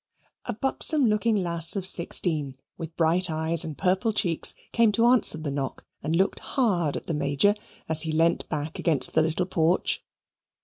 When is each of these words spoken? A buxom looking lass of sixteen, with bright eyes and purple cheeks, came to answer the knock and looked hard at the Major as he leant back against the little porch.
A 0.45 0.53
buxom 0.53 1.05
looking 1.05 1.35
lass 1.35 1.75
of 1.75 1.85
sixteen, 1.85 2.57
with 2.75 2.95
bright 2.95 3.29
eyes 3.29 3.63
and 3.63 3.77
purple 3.77 4.11
cheeks, 4.13 4.55
came 4.71 4.91
to 4.93 5.05
answer 5.05 5.37
the 5.37 5.51
knock 5.51 5.85
and 6.01 6.15
looked 6.15 6.39
hard 6.39 6.97
at 6.97 7.05
the 7.05 7.13
Major 7.13 7.53
as 7.87 8.01
he 8.01 8.11
leant 8.11 8.49
back 8.49 8.79
against 8.79 9.13
the 9.13 9.21
little 9.21 9.45
porch. 9.45 10.03